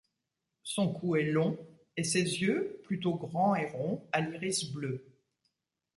[0.63, 1.59] Son cou est long
[1.95, 5.05] et ses yeux plutôt grands et ronds à l'iris bleu.